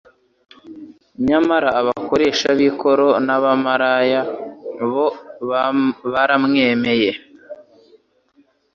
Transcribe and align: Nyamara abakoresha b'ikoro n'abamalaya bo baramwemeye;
Nyamara 1.27 1.69
abakoresha 1.79 2.47
b'ikoro 2.57 3.07
n'abamalaya 3.25 4.21
bo 4.91 5.07
baramwemeye; 6.11 7.11